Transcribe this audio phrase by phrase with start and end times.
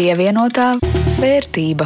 [0.00, 0.78] Pievienotā
[1.20, 1.84] vērtība.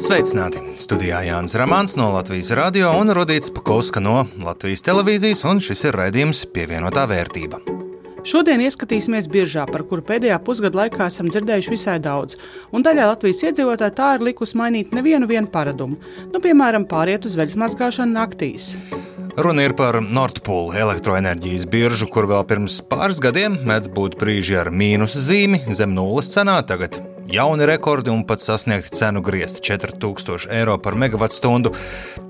[0.00, 0.62] Sveicināti!
[0.80, 5.98] Studijā Jānis Rāmāns no Latvijas radio un Rudīts Pakauska no Latvijas televīzijas, un šis ir
[6.00, 7.60] raidījums Pievienotā vērtība.
[8.24, 12.40] Šodien ieskatīsimies biržā, par kuru pēdējā pusgada laikā esam dzirdējuši visai daudz.
[12.72, 16.00] Un daļai Latvijas iedzīvotāji tā ir likusi mainīt nevienu paradumu.
[16.32, 18.78] Nu, piemēram, pāriet uz veļas mazgāšanu naktīs.
[19.38, 24.72] Runa ir par Nordpūlu elektroenerģijas biržu, kur vēl pirms pāris gadiem mēdz būt brīži ar
[24.74, 26.56] mīnus zīmi zem nulles cenā.
[26.66, 26.98] Tagad
[27.30, 31.70] jauni rekordi un pat sasniegti cenu griezti 4000 eiro par megawattstundu.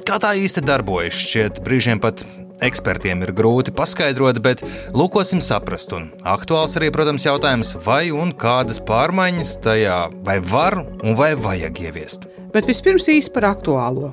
[0.04, 2.26] Kā tā īsti darbojas, šķiet brīžiem pat
[2.60, 5.96] ekspertiem ir grūti paskaidrot, bet lūkosim saprast.
[5.96, 11.86] Un aktuāls arī, protams, jautājums, vai un kādas pārmaiņas tajā vai var un vai vajag
[11.88, 12.28] ieviest.
[12.52, 14.12] Bet vispirms īsi par aktuālo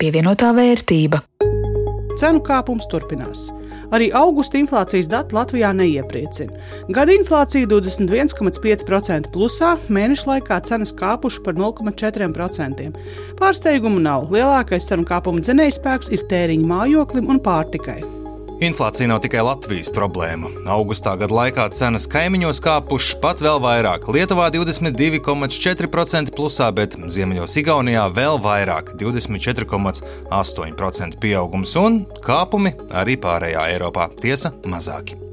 [0.00, 1.20] pievienotā vērtība.
[2.20, 3.48] Cenu kāpums turpinās.
[3.94, 6.52] Arī augusta inflācijas dati Latvijā neiepriecina.
[6.94, 12.86] Gada inflācija 21,5% plusā, mēneša laikā cenas kāpušas par 0,4%.
[13.40, 14.30] Pārsteigumu nav.
[14.34, 18.00] Lielākais cenu kāpuma dzinējspēks ir tēriņa mājoklim un pārtikai.
[18.60, 20.50] Inflācija nav tikai Latvijas problēma.
[20.68, 24.04] Augustā gada laikā cenas kaimiņos kāpušas pat vēl vairāk.
[24.12, 34.12] Lietuvā 22,4% plusā, bet Ziemeļos Igaunijā vēl vairāk- 24,8% pieaugums un kāpumi arī pārējā Eiropā.
[34.20, 35.29] Tiesa mazāki.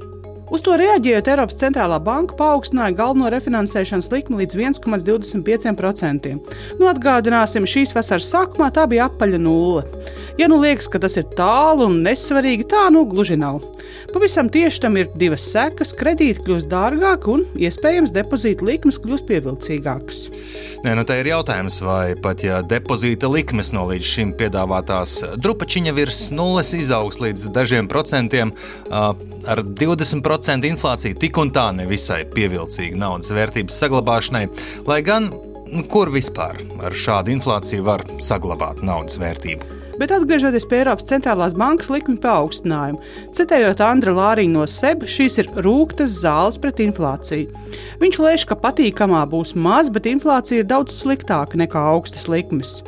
[0.48, 6.32] Uz to reaģējot, Eiropas centrālā banka paaugstināja galveno refinansēšanas likmi līdz 1,25%.
[6.78, 9.84] Nu, atgādināsim, šīs vasaras sākumā tā bija apaļa nulle.
[10.40, 13.60] Ja nu liekas, ka tas ir tālu un nesvarīgi, tā nu gluži nav.
[14.12, 15.94] Pavisam tieši tam ir divas sekas.
[15.98, 20.24] Kredīti kļūst dārgāki un, iespējams, depozīta likmes kļūst pievilcīgākas.
[20.84, 25.94] Nē, nu tā ir jautājums, vai pat ja depozīta likmes no līdz šim piedāvātās drupačiņa
[25.96, 28.54] virs nulles izaugs līdz dažiem procentiem,
[28.88, 34.44] ar 20% 2% inflācija tik un tā nevisai pievilcīga naudas vērtības saglabāšanai,
[34.88, 39.77] lai gan nu, kur vispār ar šādu inflāciju var saglabāt naudas vērtību.
[39.98, 43.00] Bet atgriežoties pie Eiropas centrālās bankas likuma paaugstinājumu,
[43.34, 47.50] citējot Andra Lāriņu no SEB, šīs ir rūktas zāles pret inflāciju.
[48.02, 52.78] Viņš lēš, ka patīkamā būs maz, bet inflācija ir daudz sliktāka nekā augstas likmes.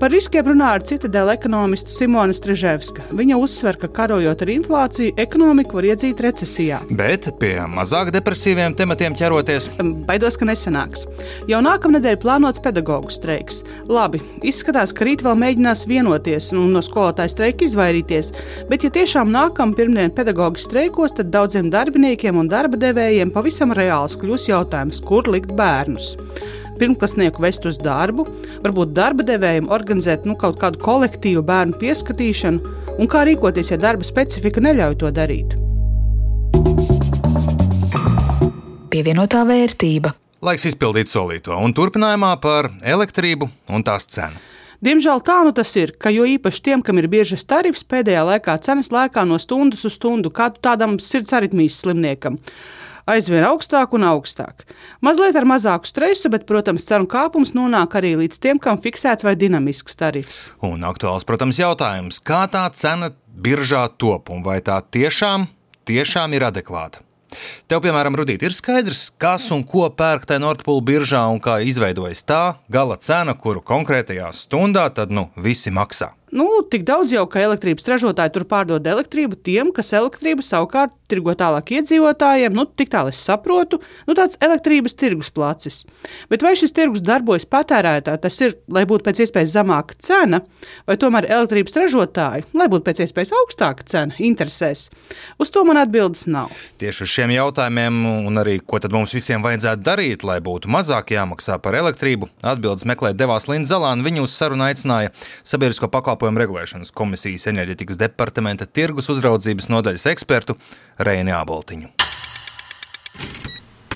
[0.00, 3.04] Par riskiem runā ar citadēla ekonomista Simona Streževska.
[3.14, 6.80] Viņa uzsver, ka karojot ar inflāciju, ekonomika var iedzīt recesijā.
[6.90, 9.70] Bet pie mazāk depresīviem tematiem ķeroties,
[10.08, 11.06] baidos, ka nesanāks.
[11.50, 13.62] Jau nākamnedēļ plānots pedagoģu streiks.
[13.90, 18.32] Labi, izskatās, ka rīt vēl mēģinās vienoties un no skolotāja streika izvairīties,
[18.70, 24.18] bet ja tiešām nākamā pirmdiena pedagoģi streikos, tad daudziem darbiniekiem un darba devējiem pavisam reāls
[24.20, 26.14] kļūs jautājums, kur likt bērnus
[26.78, 28.26] pirmklasnieku vest uz darbu,
[28.64, 34.06] varbūt darba devējiem organizēt nu, kaut kādu kolektīvu bērnu pieskatīšanu, un kā rīkoties, ja darba
[34.06, 35.56] specifika neļauj to darīt.
[38.94, 40.14] Pievienotā vērtība.
[40.44, 44.38] Laiks izpildīt solīto, un turpinājumā par elektrību un tās cenu.
[44.84, 48.58] Diemžēl tā nu tas ir, ka jo īpaši tiem, kam ir biežas tarifs, pēdējā laikā
[48.66, 52.36] cenas lēkā no stundas uz stundu, kā tādam sirds aritmijas slimniekam
[53.10, 54.64] aizvien augstāk un augstāk.
[55.04, 59.36] Mazliet ar mazāku stresu, bet, protams, cenu kāpums nonāk arī līdz tiem, kam fiksēts vai
[59.38, 60.44] dinamisks tarifs.
[60.64, 65.48] Un aktuāls, protams, jautājums, kā tā cena biržā top un vai tā tiešām,
[65.88, 67.04] tiešām ir adekvāta?
[67.66, 72.22] Tev, piemēram, Rudīt, ir skaidrs, kas un ko pērk tajā Nordpūļa biržā un kā izveidojas
[72.26, 72.42] tā
[72.72, 76.12] gala cena, kuru konkrētajā stundā tad nu visi maksā.
[76.34, 81.34] Nu, tik daudz jau, ka elektrības ražotāji tur pārdod elektrību tiem, kas elektrību savukārt tirgo
[81.38, 82.54] tālāk iedzīvotājiem.
[82.54, 85.82] Nu, tik tālu es saprotu, nu, tāds elektrības tirgus placis.
[86.30, 90.40] Bet vai šis tirgus darbojas patērētā, tas ir, lai būtu pēc iespējas zemāka cena,
[90.88, 94.88] vai tomēr elektrības ražotāji, lai būtu pēc iespējas augstāka cena, interesēs?
[95.40, 96.52] Uz to man atbildes nav.
[96.80, 101.14] Tieši uz šiem jautājumiem, un arī ko tad mums visiem vajadzētu darīt, lai būtu mazāk
[101.14, 104.04] jāmaksā par elektrību, atbildes meklēt devās Linda Zalāna.
[104.04, 105.12] Viņu uz sarunu aicināja
[105.46, 110.56] sabiedrisko pakalpojumu regulēšanas komisijas enerģetikas departamenta tirgus uzraudzības nodaļas ekspertu
[110.98, 111.90] Reini Āboltiņu.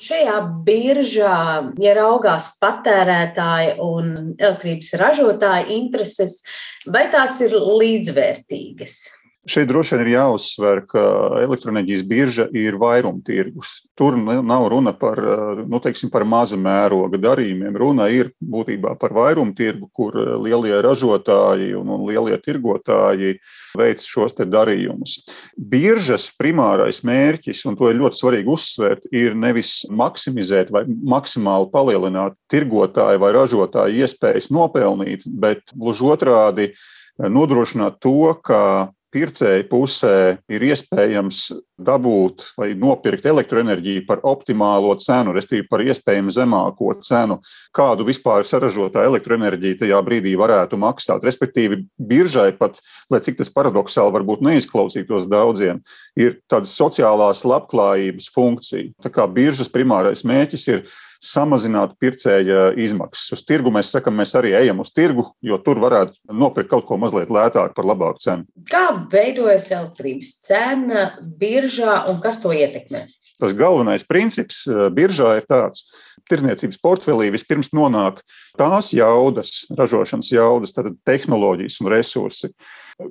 [0.09, 1.35] Šajā biržā,
[1.77, 6.39] ja raugās patērētāji un elektrības ražotāji intereses,
[6.89, 8.97] vai tās ir līdzvērtīgas?
[9.47, 11.01] Šeit droši vien ir jāuzsver, ka
[11.39, 13.69] elektroenerģijas birža ir vairumtirgus.
[13.97, 15.21] Tur nav runa par,
[15.63, 17.77] nu, teiksim, par maza mēroga darījumiem.
[17.79, 23.37] Runa ir būtībā par vairumtirgu, kur lielie ražotāji un, un lielie tirgotāji
[23.79, 25.15] veic šos darījumus.
[25.55, 32.35] Biržas primārais mērķis, un to ir ļoti svarīgi uzsvērt, ir nevis maksimizēt vai maksimāli palielināt
[32.51, 36.71] tirgotāju vai ražotāju iespējas nopelnīt, bet gluži otrādi
[37.19, 40.15] nodrošināt to, ka pircēju pusē
[40.51, 41.39] ir iespējams
[41.79, 47.39] dabūt vai nopirkt elektroenerģiju par optimālo cenu, respektīvi par iespējami zemāko cenu,
[47.75, 51.25] kādu vispār saražotā elektroenerģija tajā brīdī varētu maksāt.
[51.25, 55.81] Respektīvi, biržai pat, lai cik tas paradoxāli varbūt neizklausītos daudziem,
[56.19, 58.91] ir tāda sociālās labklājības funkcija.
[59.03, 60.83] Tā kā biržas primārais mērķis ir
[61.19, 63.33] samazināt pircēja izmaksas.
[63.35, 66.97] Uz tirgu mēs sakām, mēs arī ejam uz tirgu, jo tur varētu nopirkt kaut ko
[67.01, 68.47] mazliet lētāk par labāku cenu.
[68.71, 73.05] Kā veidojas elektrības cena biržā un kas to ietekmē?
[73.39, 75.85] Tas galvenais princips eh, biržā ir tāds,
[76.19, 78.19] ka tirdzniecības portfelī vispirms nonāk
[78.59, 82.51] tās jaudas, ražošanas jaudas, tad tehnoloģijas un resursi,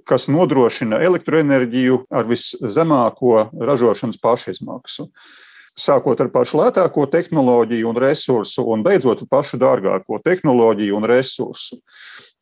[0.08, 5.08] kas nodrošina elektroenerģiju ar viszemāko ražošanas pašizmaksu
[5.78, 11.78] sākot ar pašu lētāko tehnoloģiju un resursu, un beidzot ar pašu dārgāko tehnoloģiju un resursu.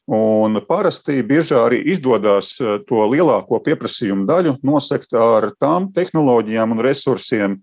[0.06, 6.82] Un parasti biržā arī izdodas eh, to lielāko pieprasījumu daļu nosegt ar tām tehnoloģijām un
[6.86, 7.56] resursiem,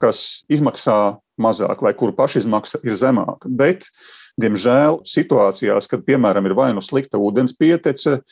[0.00, 3.50] kas izmaksā mazāk vai kuru pašizmaksa ir zemāka.
[3.52, 3.84] Bet,
[4.40, 8.22] diemžēl, situācijās, kad, piemēram, ir vai nu slikta ūdens pietece,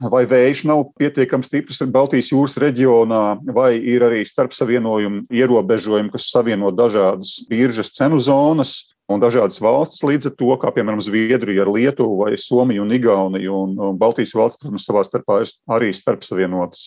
[0.00, 3.22] vai vējš nav pietiekami stiprs Baltijas jūras reģionā,
[3.54, 8.82] vai ir arī starpsavienojumu ierobežojumi, kas savieno dažādas biržas cenu zonas.
[9.04, 13.58] Un dažādas valstis līdz ar to, kā piemēram Zviedrija ar Lietuvu vai Somiju un Igauniju,
[13.66, 16.86] un, un Baltijas valsts, protams, savā starpā ir arī starpsavienotas.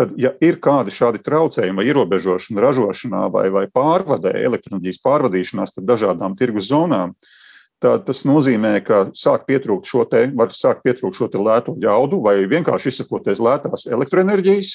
[0.00, 5.90] Tad, ja ir kādi šādi traucējumi vai ierobežošana ražošanā vai, vai pārvadē, elektroenerģijas pārvadīšanās starp
[5.92, 7.41] dažādām tirgus zonām, tad
[8.06, 12.92] tas nozīmē, ka sāk pietrūkt šo te, var sākt pietrūkt šo lēto jaudu vai vienkārši
[12.92, 14.74] izsakoties lētās elektroenerģijas.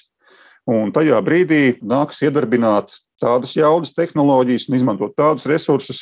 [0.68, 6.02] Un tajā brīdī nāks iedarbināt tādas jaudas tehnoloģijas un izmantot tādus resursus,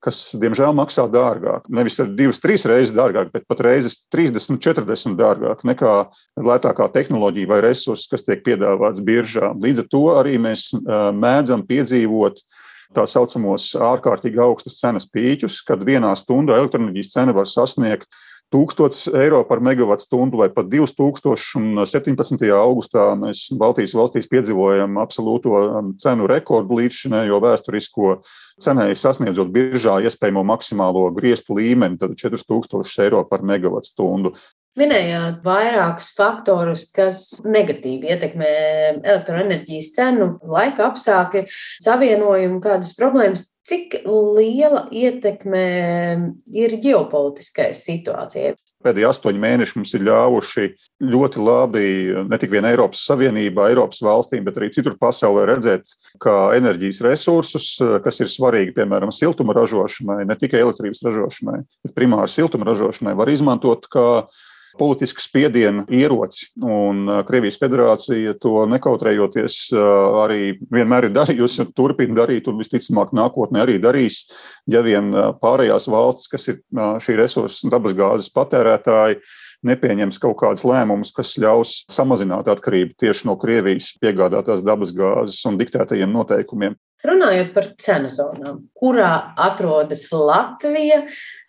[0.00, 1.66] kas, diemžēl, maksā dārgāk.
[1.74, 5.96] Nevis ar divas, trīs reizes dārgāk, bet pat reizes 30, 40 dārgāk nekā
[6.40, 9.52] lētākā tehnoloģija vai resurss, kas tiek piedāvāts biržā.
[9.58, 10.70] Līdz ar to arī mēs
[11.18, 12.64] mēdzam piedzīvot uh,
[12.96, 18.08] tā saucamos ārkārtīgi augstas cenas pīķus, kad vienā stundā elektroenerģijas cena var sasniegt
[18.50, 21.58] 1000 eiro par megawatu stundu vai pat 2000.
[21.58, 22.48] Un 17.
[22.56, 25.60] augustā mēs Baltijas valstīs piedzīvojam absolūto
[26.00, 28.14] cenu rekordu līdzšinējo vēsturisko
[28.62, 34.32] cenai sasniedzot biržā iespējamo maksimālo griestu līmeni, tad 4000 eiro par megawatu stundu.
[34.78, 38.50] Minējāt vairākus faktorus, kas negatīvi ietekmē
[39.00, 41.48] elektroenerģijas cenu, laika apstākļi,
[41.82, 43.48] savienojumu, kādas problēmas.
[43.68, 45.64] Cik liela ietekme
[46.56, 48.54] ir ģeopolitiskai situācijai?
[48.86, 50.66] Pēdējie astoņi mēneši mums ir ļāvuši
[51.10, 51.88] ļoti labi
[52.30, 55.90] ne tikai Eiropas Savienībā, Eiropas valstīm, bet arī citur pasaulē redzēt,
[56.22, 57.72] ka enerģijas resursus,
[58.04, 63.34] kas ir svarīgi piemēram siltuma ražošanai, ne tikai elektrības ražošanai, bet primāri siltuma ražošanai, var
[63.34, 64.06] izmantot kā
[64.78, 66.50] politisku spiedienu ieroci.
[66.60, 69.82] Un uh, Krievijas federācija to nekautrējoties uh,
[70.24, 74.24] arī vienmēr ir darījusi un turpina darīt, un visticamāk nākotnē arī darīs,
[74.70, 76.62] ja vien uh, pārējās valstis, kas ir
[77.04, 79.22] šī resursa dabasgāzes patērētāji,
[79.66, 86.12] nepieņems kaut kādus lēmumus, kas ļaus samazināt atkarību tieši no Krievijas piegādātās dabasgāzes un diktētajiem
[86.14, 86.76] noteikumiem.
[87.06, 91.04] Runājot par cenu zonām, kurā atrodas Latvija,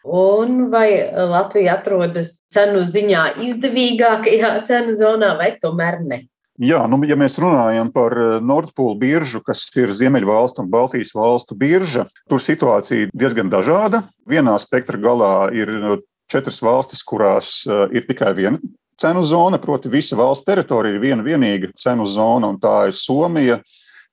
[0.07, 6.21] Un vai Latvija atrodas cenu ziņā izdevīgākajā cenu zonā, vai tomēr ne?
[6.59, 11.55] Jā, nu, ja mēs runājam par eh, Nordpūlu biržu, kas ir Ziemeļvalstu un Baltijas valstu
[11.55, 14.03] birža, tur situācija diezgan dažāda.
[14.27, 16.01] Vienā spektra galā ir nu,
[16.31, 18.59] četras valstis, kurās eh, ir tikai viena
[18.99, 23.61] cenu zona, proti, visa valsts teritorija ir viena vienīga cenu zona, un tā ir Somija,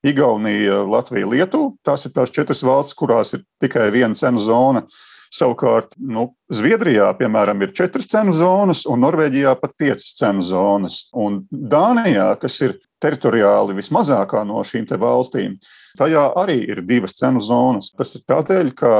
[0.07, 1.73] Igaunija, Latvija, Lietuva.
[1.83, 4.85] Tās ir tās četras valstis, kurās ir tikai viena cenu zona.
[5.37, 11.02] Savukārt, nu, Zviedrijā, piemēram, ir četras cenu zonas, un Norvēģijā pat piecas cenu zonas.
[11.12, 15.59] Un Dānijā, kas ir teritoriāli vismazākā no šīm valstīm,
[16.00, 17.90] tajā arī ir divas cenu zonas.
[17.99, 18.93] Tas ir tādēļ, ka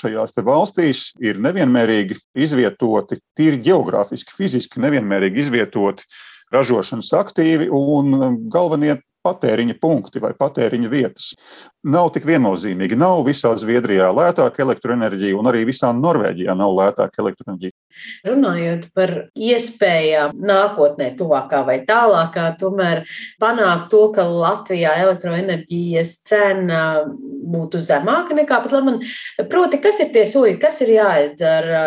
[0.00, 6.08] šajās valstīs ir nevienmērīgi izvietoti, tīri geogrāfiski, fiziski nevienmērīgi izvietoti
[6.54, 11.32] ražošanas aktīvi un galvenie patēriņa punkti vai patēriņa vietas.
[11.86, 12.98] Nav tik viennozīmīgi.
[12.98, 17.74] Nav visā Zviedrijā lētāka elektroenerģija, un arī visā Norvēģijā nav lētāka elektroenerģija.
[18.26, 23.04] Runājot par iespējām nākotnē, tuvākā vai tālākā, tomēr
[23.42, 28.96] panākt to, ka Latvijā elektroenerģijas cena būtu zemāka nekā pat labi.
[29.50, 31.84] Proti, kas ir tie soļi, kas ir jāizdara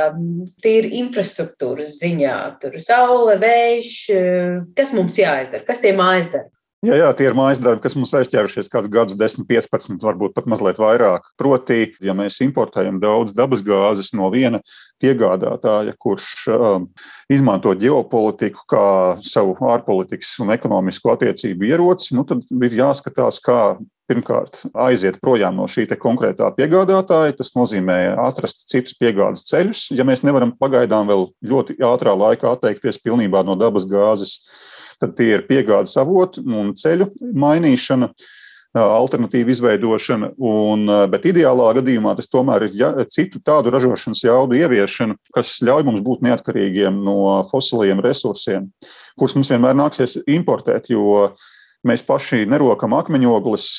[0.63, 2.37] tīri infrastruktūras ziņā?
[2.63, 3.91] Tur saule, vējš,
[4.79, 6.47] kas mums jāizdara, kas tiem jāizdara?
[6.79, 10.45] Jā, jā, tie ir mājas darbi, kas mums aizķērušies kādus gadus, 10, 15, varbūt pat
[10.47, 11.25] mazliet vairāk.
[11.35, 14.61] Proti, ja mēs importējam daudz dabasgāzes no viena
[15.03, 16.89] piegādātāja, kurš um,
[17.31, 18.87] izmanto ģeopolitiku kā
[19.25, 23.61] savu ārpolitikas un ekonomisku attiecību ieroci, nu, tad ir jāskatās, kā
[24.09, 27.37] pirmkārt aiziet projām no šī konkrētā piegādātāja.
[27.37, 29.85] Tas nozīmē atrast citus piegādes ceļus.
[29.95, 34.39] Ja mēs nevaram pagaidām vēl ļoti ātrā laikā atteikties pilnībā no dabas gāzes,
[34.99, 38.11] tad tie ir piegādes avoti un ceļu mainīšana
[38.77, 45.17] alternatīvu izveidošana, un, bet ideālā gadījumā tas tomēr ir ja, citu tādu ražošanas jaudu ieviešana,
[45.33, 48.69] kas ļauj mums būt neatkarīgiem no fosiliem resursiem,
[49.17, 51.33] kurus mums vienmēr nāksies importēt, jo
[51.87, 53.71] mēs paši nerokam akmeņogles,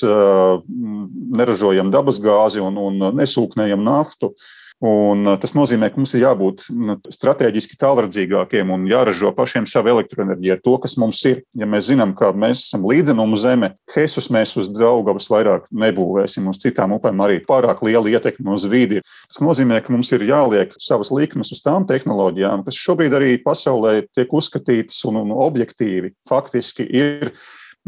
[1.39, 4.35] neražojam dabasgāzi un, un nesūknējam naftu.
[4.81, 9.91] Un uh, tas nozīmē, ka mums ir jābūt nu, strateģiski tālredzīgākiem un jāražo pašiem savu
[9.93, 11.43] elektroenerģiju ar to, kas mums ir.
[11.61, 16.63] Ja mēs zinām, ka mēs esam līdzenumu zeme, Hesus mēs uz Daugavas vairāk nebūvēsim, uz
[16.65, 19.05] citām upēm arī pārāk liela ietekme uz vidi.
[19.29, 23.99] Tas nozīmē, ka mums ir jāliek savas likmes uz tām tehnoloģijām, kas šobrīd arī pasaulē
[24.17, 27.35] tiek uzskatītas un, un objektīvi faktiski ir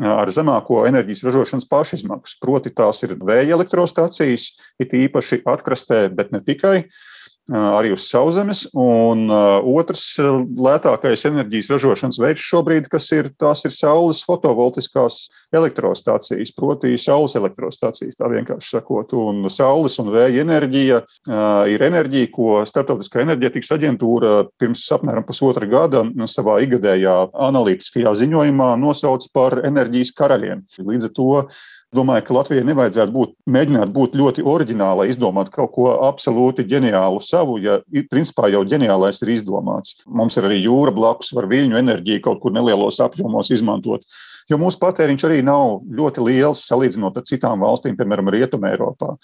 [0.00, 2.38] ar zemāko enerģijas ražošanas pašizmaksu.
[2.40, 4.48] Proti, tās ir vēja elektrostacijas,
[4.80, 6.86] it īpaši atkrastē, bet ne tikai
[7.50, 8.64] arī uz sauszemes.
[8.78, 16.94] Un otrs lētākais enerģijas ražošanas veids šobrīd, kas ir, tās ir saules fotovoltiskās elektrostācijas, proti,
[17.00, 19.12] saules elektrostācijas, tā vienkārši sakot.
[19.18, 21.02] Un saules un vēja enerģija
[21.72, 27.18] ir enerģija, ko Startautiskā enerģētikas aģentūra pirms apmēram pusotra gada savā ikgadējā
[27.50, 30.66] analītiskajā ziņojumā nosauca par enerģijas karaļiem.
[30.82, 31.30] Līdz ar to
[31.92, 37.58] Domāju, ka Latvijai nevajadzētu būt, mēģināt būt ļoti oriģinālai, izdomāt kaut ko absolūti ģeniālu savu,
[37.62, 37.78] ja
[38.10, 39.98] principā jau ģeniālais ir izdomāts.
[40.06, 44.04] Mums ir arī jūra blakus, var viļņu enerģiju kaut kur nelielos apjomos izmantot.
[44.50, 49.14] Jo mūsu patēriņš arī nav ļoti liels salīdzinot ar citām valstīm, piemēram, Rietumē Eiropā.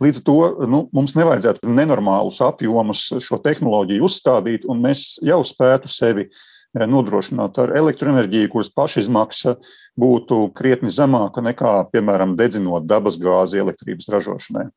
[0.00, 0.38] Līdz ar to
[0.70, 6.30] nu, mums nevajadzētu nenormālus apjomus šo tehnoloģiju uzstādīt, un mēs jau spētu sevi
[6.70, 9.56] Eh, nodrošināt ar elektroenerģiju, kuras pašizmaksa
[9.98, 14.68] būtu krietni zemāka nekā, piemēram, dedzinot dabas gāzi elektrības ražošanai.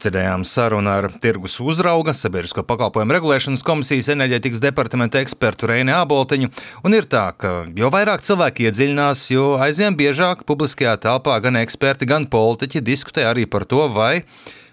[0.00, 6.48] Dzirdējām sarunu ar tirgus uzrauga, sabiedrisko pakalpojumu regulēšanas komisijas enerģētikas departamenta ekspertu Reini Āboltiņu.
[6.88, 12.08] Un ir tā, ka jo vairāk cilvēki iedziļinās, jo aizvien biežāk publiskajā telpā gan eksperti,
[12.08, 14.22] gan politiķi diskutē arī par to, vai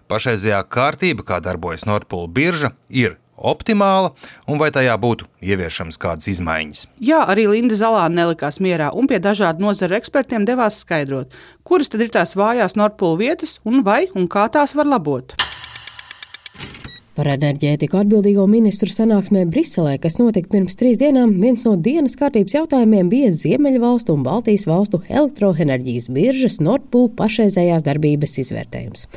[0.07, 4.13] pašreizējā kārtība, kā darbojas Nordpūļa birža, ir optimāla
[4.50, 6.86] un vai tajā būtu ieviešams kādas izmaiņas.
[7.00, 11.32] Jā, arī Linda Zalāna nelikās mierā un pie dažādu nozaru ekspertiem devās skaidrot,
[11.63, 15.38] kuras tad ir tās vājās Nordpūļa vietas un vai un kā tās var labot.
[17.17, 22.53] Par enerģētiku atbildīgo ministru sanāksmē Briselē, kas notika pirms trīs dienām, viens no dienas kārtības
[22.53, 29.07] jautājumiem bija Ziemeļvalstu un Baltijas valstu elektroenerģijas biržas Nordpūl pašreizējās darbības izvērtējums.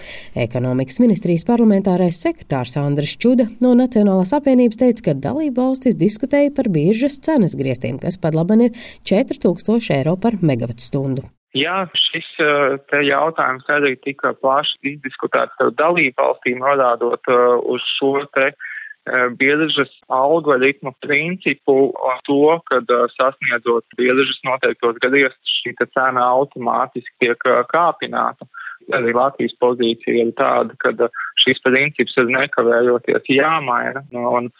[0.46, 6.72] Ekonomikas ministrijas parlamentārais sekretārs Andris Čuda no Nacionālās apvienības teica, ka dalība valstis diskutēja par
[6.72, 8.80] biržas cenas griestiem, kas pat laban ir
[9.12, 11.26] 4000 eiro par megavatu stundu.
[11.56, 17.40] Jā, šis eh, te jautājums arī tika plaši izdiskutēts ar dalību valstīm, norādot eh,
[17.74, 21.90] uz šo te eh, biedržas algoritmu principu
[22.28, 22.38] to,
[22.70, 22.78] ka
[23.16, 28.46] sasniedzot biedržas noteiktos gadiestus, šī cena automātiski tiek kāpināta.
[28.94, 30.94] Arī Latvijas pozīcija ir tāda, ka
[31.42, 34.04] šis princips ir nekavējoties jāmaina.
[34.12, 34.50] Un,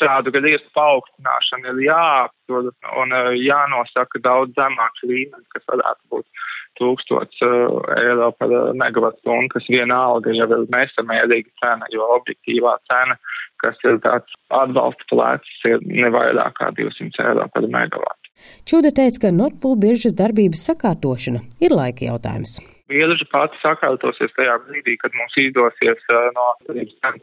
[0.00, 6.46] šādu gadījumu paaugstināšana ir jāaptur un uh, jānosaka daudz zemāks līmenis, kas varētu būt
[6.80, 13.18] tūkstots uh, eiro par megawatu stundu, kas vienalga jau ir nesamērīga cena, jo objektīvā cena,
[13.62, 18.34] kas ir tāds atbalsta plēcis, ir nevairāk kā 200 eiro par megawatu.
[18.64, 22.60] Čuda teica, ka Nordpūl biržas darbības sakārtošana ir laika jautājums.
[22.90, 26.46] Birža pati sakārtosies tajā brīdī, kad mums izdosies uh, no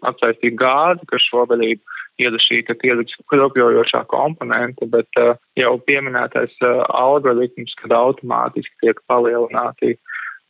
[0.10, 1.82] atsaistīt gāzi, kas šobrīd
[2.24, 9.98] ir šī tirgus kropļojošā komponente, bet uh, jau pieminētais uh, algoritms, kad automātiski tiek palielināti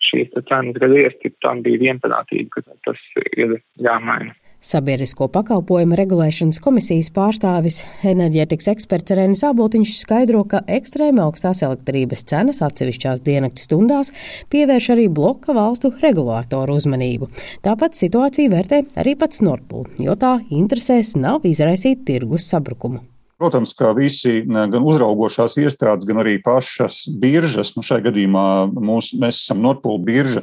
[0.07, 3.01] šīs cenas griezti, tam bija vienprātība, ka tas
[3.35, 4.35] ir jāmaina.
[4.57, 12.63] Sabiedrisko pakalpojumu regulēšanas komisijas pārstāvis enerģētikas eksperts Rēnis Abotiņš skaidro, ka ekstrēma augstās elektrības cenas
[12.65, 14.09] atsevišķās diennakts stundās
[14.49, 17.29] pievērš arī bloka valstu regulātoru uzmanību.
[17.65, 23.05] Tāpat situāciju vērtē arī pats Nordpūl, jo tā interesēs nav izraisīt tirgus sabrukumu.
[23.37, 29.43] Protams, ka visi gan uzraugošās iestādes, gan arī pašas biržas, nu šajā gadījumā mūs, mēs
[29.43, 30.41] esam Nordpūl birža,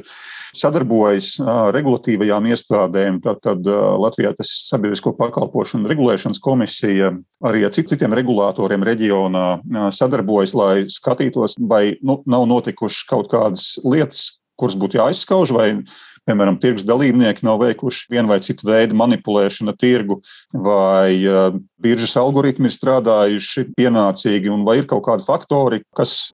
[0.55, 1.33] sadarbojas
[1.75, 3.19] regulatīvajām iestādēm.
[3.25, 3.67] Tātad
[3.99, 7.11] Latvijā tas ir Sabiedrisko pakalpošanu regulēšanas komisija,
[7.43, 9.45] arī ar citiem regulātoriem reģionā
[9.91, 15.69] sadarbojas, lai skatītos, vai nu, nav notikušas kaut kādas lietas, kuras būtu jāizskauž, vai
[16.29, 20.21] piemēram, tirgus dalībnieki nav veikuši vienu vai citu veidu manipulēšanu tirgu,
[20.53, 21.15] vai
[21.81, 26.33] biržas algoritmi ir strādājuši pienācīgi, un vai ir kaut kādi faktori, kas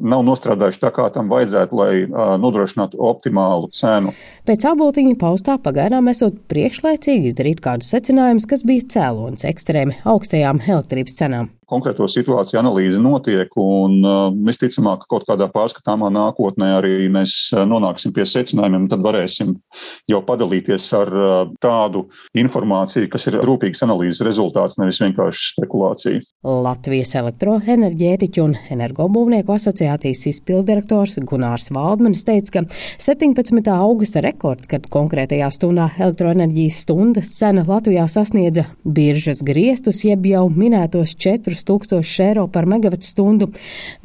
[0.00, 4.14] nav nostrādājuši tā, kā tam vajadzētu, lai nodrošinātu optimālu cenu.
[4.48, 11.18] Pēc abultiņa paustā pagaidām esot priekšlaicīgi izdarīt kādus secinājumus, kas bija cēlonis ekstrēmi augstajām elektrības
[11.20, 17.36] cenām konkrēto situāciju analīze notiek, un uh, visticamāk, ka kaut kādā pārskatāmā nākotnē arī mēs
[17.54, 19.54] uh, nonāksim pie secinājumiem, tad varēsim
[20.10, 22.06] jau padalīties ar uh, tādu
[22.38, 26.24] informāciju, kas ir rūpīgas analīzes rezultāts, nevis vienkārši spekulācija.
[26.44, 32.64] Latvijas elektroenerģētiķu un energobūvnieku asociācijas izpildirektors Gunārs Valdmanis teica, ka
[33.02, 33.70] 17.
[33.74, 41.14] augusta rekords, kad konkrētajā stundā elektroenerģijas stundas cena Latvijā sasniedza biržas griestus, jeb jau minētos
[41.20, 43.50] 4 tūkstošus eiro par megawatu stundu,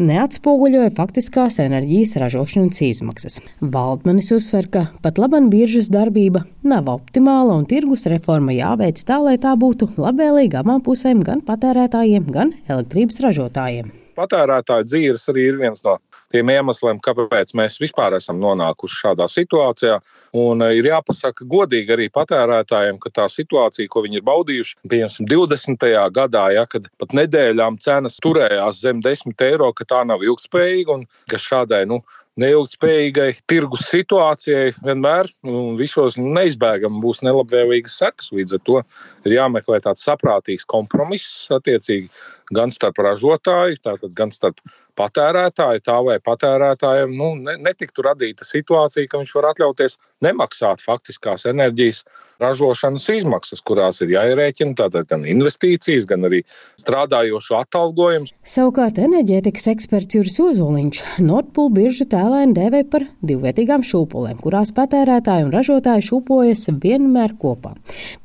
[0.01, 3.41] neatspoguļoja faktiskās enerģijas ražošanas izmaksas.
[3.61, 9.37] Valdmanis uzsver, ka pat laban biržas darbība nav optimāla un tirgus reforma jāveic tā, lai
[9.41, 15.83] tā būtu labvēlīga abām pusēm, gan patērētājiem, gan elektrības ražotājiem patērētāju dzīves arī ir viens
[15.85, 15.97] no
[16.33, 19.99] tiem iemesliem, kāpēc mēs vispār esam nonākuši šādā situācijā.
[20.39, 25.29] Un eh, ir jāpasaka godīgi arī patērētājiem, ka tā situācija, ko viņi ir baudījuši, piemēram,
[25.31, 25.87] 20.
[26.15, 31.07] gadā, ja, kad pat nedēļām cenas turējās zem 10 eiro, ka tā nav ilgspējīga un
[31.31, 32.01] ka šādai nu,
[32.41, 38.31] neilgspējīgai tirgus situācijai vienmēr un visos neizbēgami būs nelabvēlīgas sekas.
[38.35, 38.81] Līdz ar to
[39.25, 42.09] ir jāmeklē tāds saprātīgs kompromiss attiecīgi
[42.55, 43.79] gan starp ražotāju,
[44.17, 44.59] gan starp
[44.99, 51.45] patērētāju, tā lai patērētājiem nu, ne, netiktu radīta situācija, ka viņš var atļauties nemaksāt faktiskās
[51.49, 52.03] enerģijas
[52.41, 56.41] ražošanas izmaksas, kurās ir jāierēķina tātad gan investīcijas, gan arī
[56.81, 58.33] strādājošu atalgojums.
[58.55, 65.53] Savukārt enerģētikas eksperts Juris Ozoliņš Nordpūl biržu tēlēni dēvē par divvietīgām šūpolēm, kurās patērētāji un
[65.55, 67.75] ražotāji šūpojas vienmēr kopā.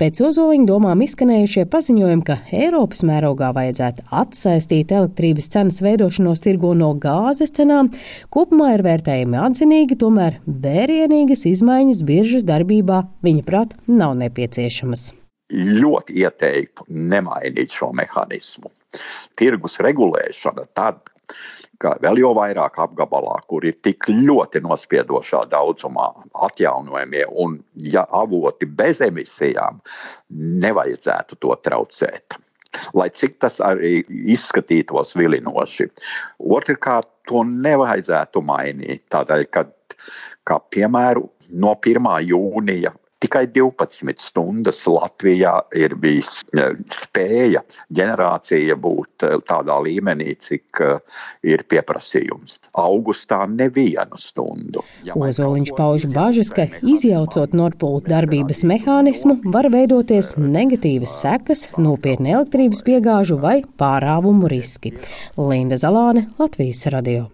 [0.00, 6.75] Pēc Ozoliņa domām izskanējušie paziņojumi, ka Eiropas mērogā vajadzētu atsaistīt elektrības cenas veidošanos tirgu tirgo
[6.77, 7.88] no gāzes cenām,
[8.31, 15.12] kopumā ir vērtējumi atzinīgi, tomēr vērienīgas izmaiņas biržas darbībā viņa prāt nav nepieciešamas.
[15.51, 18.70] Ļoti ieteiktu nemainīt šo mehānismu.
[19.37, 21.01] Tirgus regulēšana tad,
[21.81, 28.66] ka vēl jau vairāk apgabalā, kur ir tik ļoti nospiedošā daudzumā atjaunojamie un ja avoti
[28.66, 29.81] bez emisijām,
[30.29, 32.37] nevajadzētu to traucēt
[32.94, 35.88] lai cik tas arī izskatītos vilinoši.
[36.38, 39.66] Otrakārt, to nevajadzētu mainīt, tādēļ, ka,
[40.48, 42.11] kā piemēru, no 1.
[42.30, 47.61] jūnija Tikai 12 stundas Latvijā ir bijis e, spēja
[47.92, 50.92] ģenerācija būt e, tādā līmenī, cik e,
[51.52, 52.59] ir pieprasījums.
[52.80, 54.85] Augustā nevienu stundu.
[55.04, 62.80] Ja Ozoliņš pauž bažas, ka izjaucot Nordpūlu darbības mehānismu, var veidoties negatīvas sekas, nopietni elektrības
[62.87, 64.94] piegāžu vai pārāvumu riski.
[65.37, 67.28] Linda Zalāne, Latvijas radio.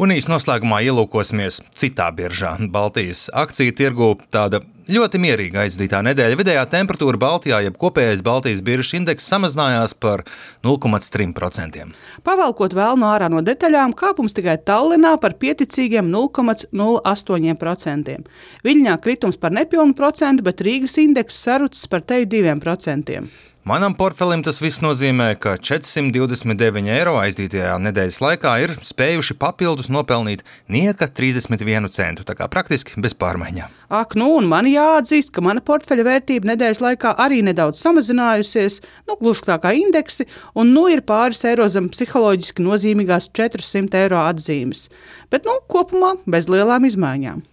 [0.00, 2.54] Un īsi noslēgumā ielūkosimies citā biržā.
[2.72, 6.36] Baltijas akciju tirgu tāda ļoti mierīga aizdītā nedēļa.
[6.40, 10.18] Vidējā temperatūra Baltijā, jeb kopējais Baltijas biržas indeks samazinājās par
[10.66, 11.84] 0,3%.
[12.26, 18.18] Pavalkot vēl no ārā no detaļām, kāpums tikai Tallinā par pieticīgiem 0,08%.
[18.64, 23.20] Viļņā kritums par nepilnu procentu, bet Rīgas indeks sarucis par teju 2%.
[23.60, 30.40] Manam portfelim tas viss nozīmē, ka 429 eiro aizdītajā nedēļas laikā ir spējuši papildus nopelnīt
[30.72, 32.24] nieka 31 centu.
[32.24, 33.68] Tā kā praktiski bez pārmaiņām.
[33.92, 39.16] Ak, nu, un man jāatzīst, ka mana portfeļa vērtība nedēļas laikā arī nedaudz samazinājusies, nu,
[39.20, 44.88] gluži tā kā indeksi, un nu ir pāris eiro zem psiholoģiski nozīmīgās 400 eiro atzīmes.
[45.32, 47.44] Bet, nu, kopumā bez lielām izmaiņām.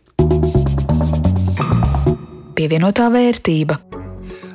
[2.58, 3.87] Pievienotā vērtība.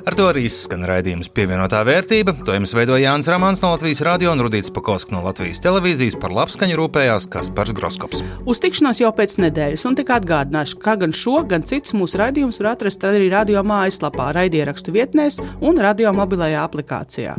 [0.03, 2.33] Ar to arī skan raidījums pievienotā vērtība.
[2.43, 6.33] To jums veidoja Jānis Rāmāns no Latvijas radio un Rudīts Pakausk no Latvijas televīzijas par
[6.35, 8.19] labskaņu rūpējās Kaspars Groskops.
[8.43, 12.59] Uz tikšanos jau pēc nedēļas, un tikai atgādināšu, ka gan šo, gan citus mūsu raidījumus
[12.59, 17.37] var atrast arī radio mājaslapā, raidierakstu vietnēs un radio mobilajā aplikācijā.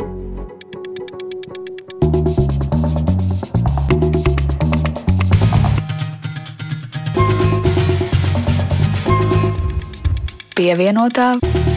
[10.55, 11.35] Pievienotā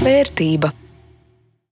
[0.07, 0.71] vērtība.